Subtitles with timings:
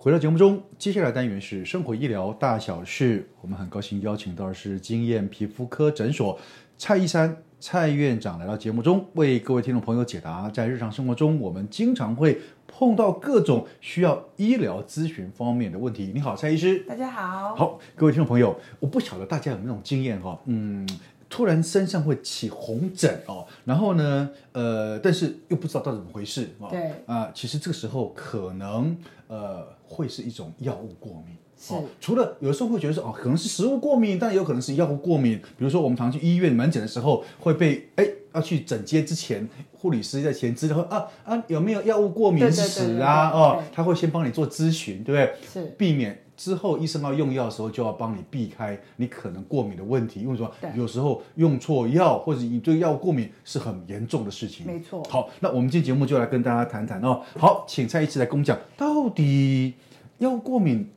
[0.00, 3.28] 回到节目中，接下来单元是生活医疗大小事。
[3.40, 6.38] 我们很高兴邀请到的是经验皮肤科诊所
[6.76, 10.48] 蔡逸姗蔡院长来到节目中，为各位听众朋友解答。
[10.50, 16.12] 在日常生活中，我们经常会碰到各种需要医疗咨询方面的问题。
[16.14, 16.78] 你好，蔡医师。
[16.86, 17.56] 大家好。
[17.56, 20.88] 好，各位听众朋友，我不晓得大家有没有那种经验哈，嗯。
[21.30, 26.68] 突然身上会起红疹哦，然后呢，呃，但是又不知道到底怎么回事哦。
[26.70, 31.36] 对啊、呃，其实这个时候可能呃会是一种药物过敏。
[31.60, 31.84] 是、哦。
[32.00, 35.38] 除了有的时候会觉得说哦，可能是食物过敏，但也有可能是药物过敏。
[35.58, 43.30] 比如说我们常去医院门诊的时候，会被哎要去诊接之前，护理师在前知道啊啊有没有药物过敏史啊？
[43.30, 45.62] 哦，他会先帮你做咨询，对不对？
[45.62, 45.74] 是。
[45.78, 46.22] 避免。
[46.36, 50.20] 之后，医生要用药的时候，就要帮你避开你可能过敏的问题。
[50.20, 50.48] 因为什么？
[50.76, 54.64] 有时候用错药，或者你对药过敏是很严重的事情。
[54.64, 55.02] 没错。
[55.10, 57.22] 好，那我们今天节目就来跟大家谈谈哦。
[57.36, 59.74] 好，请蔡医师来跟我们讲，到底
[60.18, 60.88] 药过敏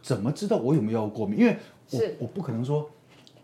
[0.00, 1.40] 怎么知道我有没有药过敏？
[1.40, 1.56] 因为
[1.90, 2.88] 我我不可能说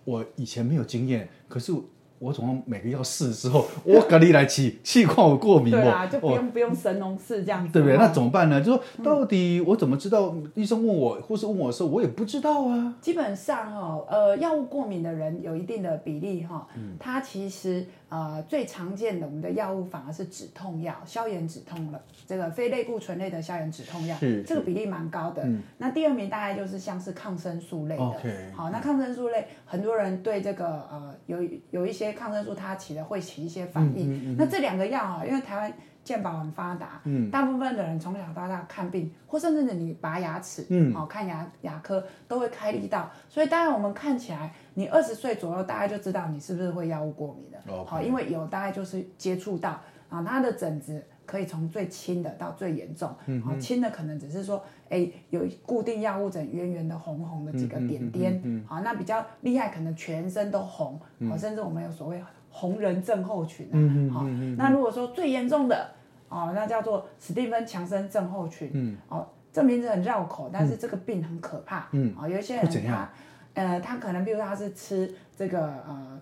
[0.04, 1.72] 我以前没有经验，可是。
[2.18, 7.96] 我从每个药试之后， 我赶紧来气气况我过敏，对啊，就不用不用神农试这样子，对不对？
[7.98, 8.60] 那怎么办呢？
[8.62, 10.34] 就说到底我怎么知道？
[10.54, 12.94] 医生问我，护士问我的时候，我也不知道啊。
[13.00, 25.44] 基本上哦，呃，药物过敏的人有一定的比例哈，嗯它其实呃最常见的我们的药物反而是止痛药、消炎止痛了，这个非类固醇类的消炎止痛药，是这个比例蛮高的。
[25.78, 28.14] 那第二名大概就是像是抗生素类的。
[28.54, 31.38] 好，那抗生素类很多人对这个呃有
[31.70, 32.03] 有一些。
[32.12, 35.72] 抗生素它起的会起一些反应，那这两个药啊，因为台湾
[36.04, 64.26] 健保很发达，嗯，大部分的人从小到大看病，或甚至你拔牙齿，嗯，好看牙牙科都会开力道，所以当然我们看起来，你二十岁左右大概就知道你是不是会药物过敏的，好，因为有大概就是接触到啊，它的疹子可以从最轻的到最严重，嗯，好，轻的可能只是说，哎，有固定药物疹，圆圆的红红的几个点点，好，那比较厉害可能全身都红，好，甚至我们有所谓红人症候群，嗯好，
[64.58, 65.90] 那如果说最严重的，
[66.28, 73.10] 哦，那叫做史蒂芬强森症候群，嗯，哦，这名字很绕口，但是这个病很可怕，嗯，啊，有一些人他，
[73.54, 76.20] 呃，他可能比如说他是吃这个呃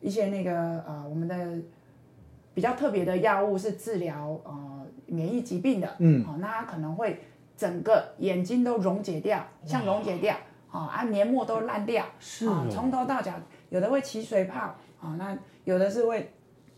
[0.00, 1.34] 一些那个呃我们的。
[2.54, 7.20] 比较特别的药物是治疗呃免疫疾病的，嗯，好、哦，那它可能会
[7.56, 10.36] 整个眼睛都溶解掉，像溶解掉，
[10.68, 13.32] 好哇，啊，黏膜都烂掉，是、哦，从头到脚，
[13.70, 16.32] 有的会起水泡，啊、哦，那有的是会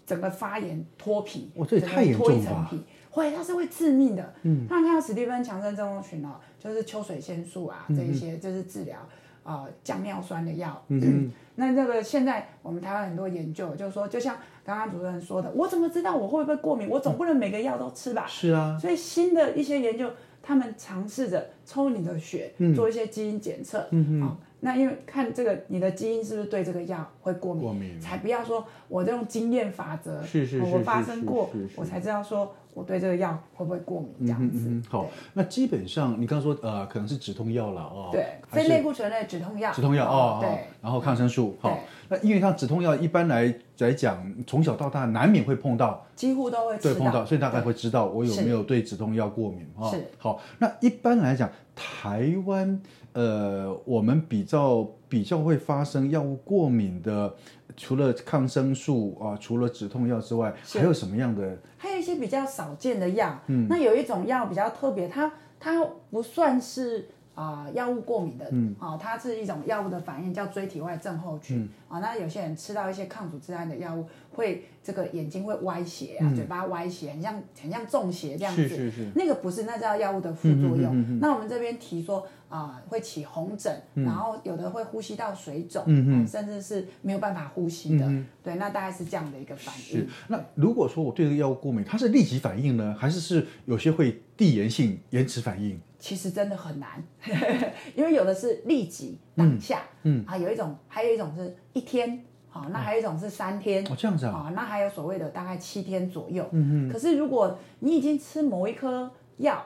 [0.07, 8.99] 整个发炎脱皮，哇，这也太严重了，脱一层皮，会，它是会致命的，嗯，那像史蒂芬强森症候群哦，就是秋水仙素啊，这一些，这、嗯、是治疗。
[9.47, 16.89] 啊，降尿酸的药，嗯，嗯， 那这个现在我们台湾很多研究，就是说，就像刚刚主持人说的，我怎么知道我会不会过敏？
[16.89, 18.27] 我总不能每个药都吃吧？
[18.27, 20.11] 是啊，所以新的一些研究，
[20.43, 32.53] 他们尝试着抽你的血，做一些基因检测，嗯嗯，那因为看这个你的基因是不是对这个药会过敏，过敏，才不要说我这种经验法则，是是是，我发生过，我才知道说。
[32.77, 34.27] 我对这个药会不会过敏？
[34.27, 34.69] 这样子。
[34.69, 38.11] 嗯嗯、好，那基本上你刚刚说呃，可能是止痛药了哦。
[38.13, 39.73] 对，非类固醇类止痛药。
[39.73, 40.67] 止痛药哦，对。
[40.83, 41.79] 然后抗生素，好。
[42.11, 49.89] 那因为像止痛药一般来来讲，从小到大难免会碰到，几乎都会对碰到，所以大概会知道我有没有对止痛药过敏啊。
[49.91, 50.05] 是。
[50.19, 52.79] 好，那一般来讲，台湾
[53.15, 57.35] 呃，我们比较比较会发生药物过敏的。
[57.77, 61.57] 除了抗生素啊，除了止痛药之外，是还有什么样的？
[61.77, 63.39] 还有一些比较少见的药。
[63.49, 65.31] 嗯，那有一种药比较特别，它
[65.61, 71.63] 它不算是啊、呃、药物过敏的，嗯，啊、哦，它是一种药物的反应，叫椎体外症候群。
[71.63, 78.67] 啊、嗯哦，那有些人吃到一些抗组织胺的药物，会这个眼睛会歪斜啊，嘴巴歪斜，很像很像中邪这样子。
[78.67, 79.13] 是是是。
[79.15, 81.21] 那个不是，那叫药物的副作用。
[81.21, 85.85] 那我们这边提说啊，会起红疹，然后有的会呼吸道水肿，
[86.27, 88.11] 甚至是没有办法呼吸的。
[88.43, 89.99] 对，那大概是这样的一个反应。
[89.99, 95.79] 是那如果说我对这个药物过敏，它是立即反应呢，还是是有些会递延性延迟反应？
[96.07, 97.03] 其实真的很难，
[97.97, 102.23] 因为有的是立即当下，嗯啊，有一种还有一种是一天。
[102.49, 106.49] 好，那还有一种是三天，哦，这样子啊，好，那还有所谓的大概七天左右。
[106.53, 106.93] 嗯嗯。
[106.93, 109.61] 可是如果你已经吃某一颗药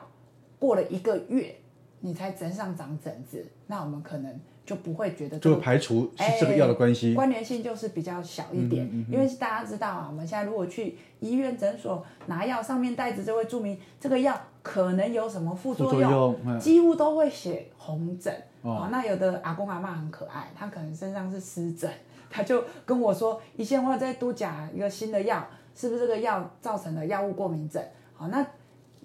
[0.57, 1.55] 过了一个月，
[1.99, 8.87] 你才整上长疹子，那我们可能就不会觉得就排除是这个药的关系，关联性就是比较小一点。
[9.09, 18.33] 因为大家知道啊，我们现在如果去医院诊所拿药，上面袋子就会注明这个药可能有什么副作用，几乎都会写红疹。
[18.61, 21.91] 哦，那有的阿公阿妈很可爱，他可能身上是湿疹。
[22.33, 27.83] 他就跟我说：“一线话再多加一个新的药，是不是这个药造成的药物过敏症？
[28.13, 28.45] 好，那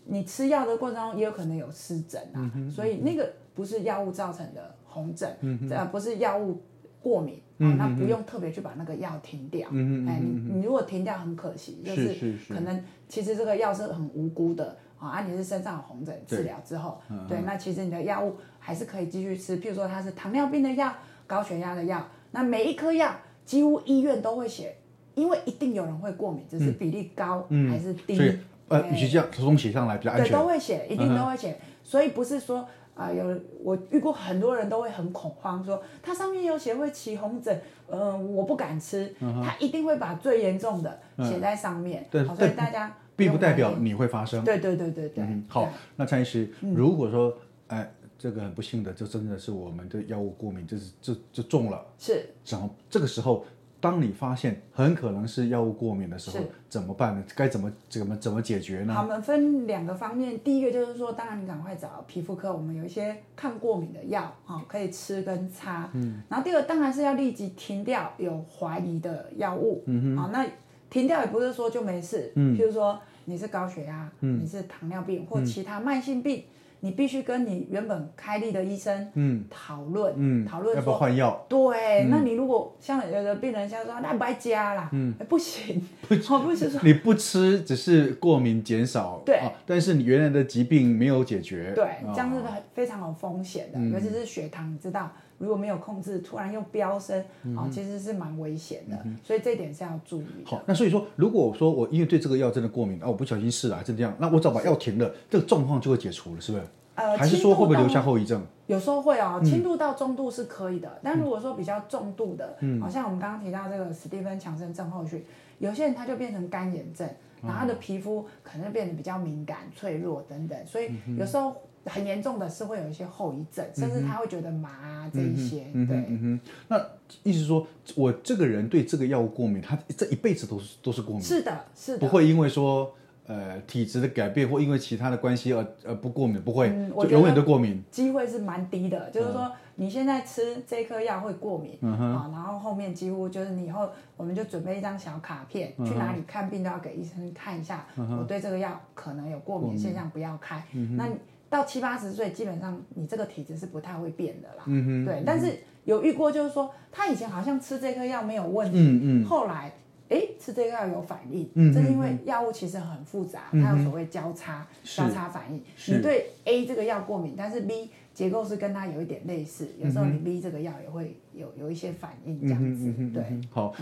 [0.05, 5.31] 你吃药的过程中也有可能有湿疹啊，嗯、所以那个不是药物造成的红疹，
[5.71, 6.63] 呃、不是药物
[7.03, 9.69] 过敏，好，那不用特别去把那个药停掉。
[9.71, 16.99] 嗯哼哎，你你如果停掉很可惜，就是可能其实这个药是很无辜的啊，你是身上有红疹治疗之后，
[17.29, 20.91] 对，对，那其实你的药物还是可以继续吃，譬如说它是糖尿病的药、
[21.27, 22.03] 高血压的药。”
[22.33, 23.15] 那每一颗药
[23.45, 24.77] 几乎医院都会写，
[25.15, 28.17] 因为一定有人会过敏，只是比例高还是低。
[28.17, 28.37] 所以
[28.69, 30.27] 呃，与其这样从中写上来比较安全。
[30.27, 31.57] 对，都会写，一定都会写。
[31.85, 39.15] 所以不是说啊，有我遇过很多人都会很恐慌，说它上面有写会起红疹，嗯，我不敢吃。
[39.21, 42.05] 他一定会把最严重的写在上面。
[42.11, 44.43] 对，所以大家并不代表你会发生。
[44.43, 45.25] 对对对对对。
[45.47, 47.33] 好，那蔡医师，如果说
[47.69, 47.89] 哎。
[48.19, 51.85] 这个很不幸的，就真的是我们的药物过敏，就是就就中了。
[51.99, 53.45] 是，然后这个时候，
[53.81, 57.23] 当你发现很可能是药物过敏的时候，怎么办呢？
[57.37, 58.95] 该怎么怎么怎么解决呢？
[58.95, 60.39] 好，我们分两个方面。
[60.41, 65.89] 第一个就是说，当然你赶快找皮肤科，我们有一些抗过敏的药啊，可以吃跟擦。
[65.93, 66.23] 嗯。
[66.29, 69.83] 然后第二个当然是要立即停掉有怀疑的药物。
[69.87, 70.17] 嗯哼。
[70.17, 70.47] 好，那
[70.89, 72.33] 停掉也不是说就没事。
[72.35, 72.57] 嗯。
[72.57, 76.45] 譬如说你是高血压，嗯，你是糖尿病或其他慢性病。
[76.87, 79.45] 你必须跟你原本开立的医生嗯。
[79.51, 81.45] 讨论嗯讨论要不要换药？
[81.49, 92.41] 对，那你如果像有的病人像说那不爱加啦，嗯，不行， 不不是说你不吃只是过敏减少对，但是你原来的疾病没有解决，对，这样是
[92.75, 97.23] 非常有风险的，尤其是血糖，你知道如果没有控制，突然又飙升，
[97.57, 100.45] 哦，其实是蛮危险的，所以这一点是要注意。
[100.45, 106.65] 好，那所以说，如果说我因为对这个药真的过敏，啊，我不小心试了还是这样，那我只要把药停了，这个状况就会解除了，是不是？
[106.95, 108.43] 呃，还是说会不会留下后遗症？
[108.67, 115.23] 有时候会哦，轻度到中度是可以的，嗯、但如果说比较重度的，嗯，好像我们刚刚提到这个史蒂芬强生症候群，
[115.59, 117.07] 有些人他就变成干眼症，
[117.43, 121.55] 然后他的皮肤可能变得比较敏感、脆弱等等，所以有时候
[121.87, 125.97] 很严重的是会有一些后遗症，甚至他会觉得麻啊这一些，嗯、对。
[126.09, 126.79] 嗯哼，那
[127.23, 131.23] 意思是说我这个人对这个药物过敏，他这一辈子都是都是过敏？
[131.23, 132.93] 是的，是的，不会因为说。
[133.29, 139.11] 呃，体质的改变或因为其他的关系而呃不过敏，不会，嗯、就永远都过敏，机会是蛮低的。
[139.11, 150.63] 就是说，你现在吃这颗药会过敏，嗯、哼啊，然后后面几乎就是你以后我们就准备一张小卡片，嗯、去哪里看病都要给医生看一下，我对这个药可能有过敏现象，不要开。
[150.75, 151.09] 嗯、哼那
[151.49, 154.65] 到七八十岁，基本上你这个体质是不太会变的啦。
[154.67, 159.73] 嗯哼对，但是有遇过，就是说他以前好像吃这颗药没有问题，嗯嗯，后来。
[160.09, 165.61] 哎，吃这个药有反应，嗯，这是因为药物其实很复杂，它有所谓交叉交叉反应。
[165.89, 172.95] 你对 A 这个药过敏，但是 B 结构是跟它有一点类似，有时候你 B 这个药也会有有一些反应，这样子。
[173.13, 173.75] 对，好。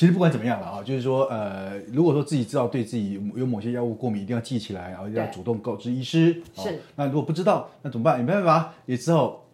[0.00, 6.42] 其实不管怎么样了啊，就是说，呃，如果说自己知道对自己有某些药物过敏，一定要记起来，然后要主动告知医师。
[6.56, 6.80] 是。
[6.96, 8.16] 那如果不知道，那怎么办？
[8.16, 9.44] 也没办法，也只好。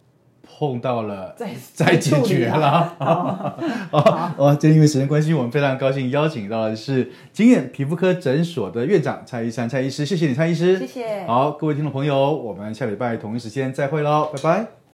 [0.48, 2.94] 碰到了，再再解决了。
[3.00, 10.78] 好， 哦，今天因为时间关系，我们非常高兴邀请到的是经验皮肤科诊所的院长蔡医生蔡医师，谢谢你，蔡医师。
[10.78, 11.26] 谢谢。
[11.26, 14.76] 好，各位听众朋友，我们下礼拜同一时间再会喽，拜拜。